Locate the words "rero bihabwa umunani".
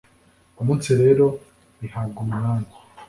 1.01-2.71